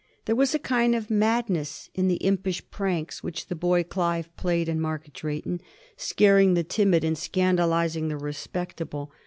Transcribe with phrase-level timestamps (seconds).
[0.25, 4.35] There was a kind of madness in the imp ish pranks which the boy Clive
[4.35, 5.59] played in Market Dray tou,
[5.95, 9.11] scaring the timid and scandalizing the respectable.